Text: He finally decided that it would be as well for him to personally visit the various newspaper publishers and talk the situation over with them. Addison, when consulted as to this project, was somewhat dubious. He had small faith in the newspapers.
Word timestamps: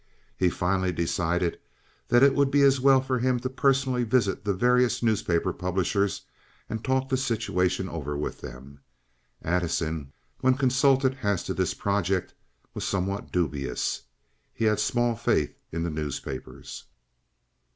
He 0.35 0.49
finally 0.49 0.91
decided 0.91 1.59
that 2.07 2.23
it 2.23 2.33
would 2.33 2.49
be 2.49 2.63
as 2.63 2.81
well 2.81 3.01
for 3.01 3.19
him 3.19 3.39
to 3.41 3.51
personally 3.51 4.03
visit 4.03 4.43
the 4.43 4.51
various 4.55 5.03
newspaper 5.03 5.53
publishers 5.53 6.23
and 6.67 6.83
talk 6.83 7.07
the 7.09 7.17
situation 7.17 7.87
over 7.87 8.17
with 8.17 8.41
them. 8.41 8.79
Addison, 9.43 10.11
when 10.39 10.55
consulted 10.55 11.19
as 11.21 11.43
to 11.43 11.53
this 11.53 11.75
project, 11.75 12.33
was 12.73 12.83
somewhat 12.83 13.31
dubious. 13.31 14.01
He 14.55 14.65
had 14.65 14.79
small 14.79 15.15
faith 15.15 15.53
in 15.71 15.83
the 15.83 15.91
newspapers. 15.91 16.85